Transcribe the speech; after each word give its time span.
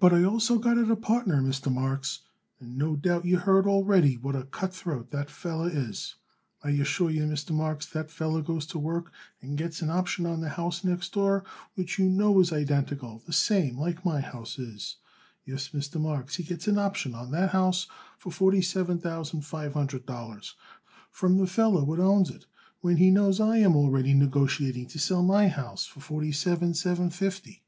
"But 0.00 0.12
I 0.12 0.24
also 0.24 0.58
got 0.58 0.76
it 0.76 0.90
a 0.90 0.96
partner, 0.96 1.40
Mr. 1.40 1.72
Marks, 1.72 2.22
and 2.58 2.76
no 2.76 2.96
doubt 2.96 3.24
you 3.24 3.38
heard 3.38 3.64
already 3.64 4.16
what 4.16 4.34
a 4.34 4.42
cutthroat 4.42 5.12
that 5.12 5.30
feller 5.30 5.70
is. 5.72 6.16
I 6.64 6.70
assure 6.70 7.10
you, 7.12 7.22
Mr. 7.22 7.52
Marks, 7.52 7.86
that 7.90 8.10
feller 8.10 8.42
goes 8.42 8.66
to 8.66 8.78
work 8.80 9.12
and 9.40 9.56
gets 9.56 9.80
an 9.82 9.88
option 9.88 10.26
on 10.26 10.40
the 10.40 10.48
house 10.48 10.82
next 10.82 11.12
door 11.12 11.44
which 11.76 11.96
you 11.96 12.06
know 12.10 12.40
is 12.40 12.52
identical 12.52 13.22
the 13.24 13.32
same 13.32 13.78
like 13.78 14.04
my 14.04 14.20
house 14.20 14.58
is. 14.58 14.96
Yes, 15.44 15.68
Mr. 15.68 16.00
Marks, 16.00 16.34
he 16.34 16.42
gets 16.42 16.66
an 16.66 16.76
option 16.76 17.14
on 17.14 17.30
that 17.30 17.50
house 17.50 17.86
for 18.18 18.32
forty 18.32 18.62
seven 18.62 18.98
thousand 18.98 19.42
five 19.42 19.74
hundred 19.74 20.06
dollars 20.06 20.56
from 21.12 21.36
the 21.38 21.46
feller 21.46 21.84
what 21.84 22.00
owns 22.00 22.30
it, 22.30 22.46
when 22.80 22.96
he 22.96 23.12
knows 23.12 23.38
I 23.38 23.58
am 23.58 23.76
already 23.76 24.12
negotiating 24.12 24.88
to 24.88 24.98
sell 24.98 25.22
my 25.22 25.46
house 25.46 25.86
for 25.86 26.00
forty 26.00 26.32
seven 26.32 26.74
seven 26.74 27.10
fifty." 27.10 27.62